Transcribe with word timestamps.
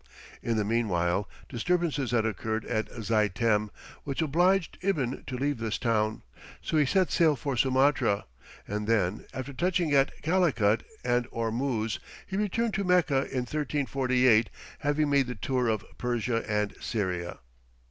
In 0.41 0.57
the 0.57 0.65
meanwhile, 0.65 1.29
disturbances 1.47 2.09
had 2.09 2.25
occurred 2.25 2.65
at 2.65 2.89
Zaitem, 3.03 3.69
which 4.03 4.19
obliged 4.23 4.79
Ibn 4.81 5.23
to 5.27 5.37
leave 5.37 5.59
this 5.59 5.77
town, 5.77 6.23
so 6.59 6.75
he 6.77 6.87
set 6.87 7.11
sail 7.11 7.35
for 7.35 7.55
Sumatra, 7.55 8.25
and 8.67 8.87
then 8.87 9.25
after 9.31 9.53
touching 9.53 9.93
at 9.93 10.19
Calicut 10.23 10.81
and 11.05 11.27
Ormuz, 11.29 11.99
he 12.25 12.35
returned 12.35 12.73
to 12.73 12.83
Mecca 12.83 13.25
in 13.29 13.41
1348, 13.41 14.49
having 14.79 15.07
made 15.07 15.27
the 15.27 15.35
tour 15.35 15.67
of 15.67 15.85
Persia 15.99 16.43
and 16.49 16.73
Syria. 16.81 17.37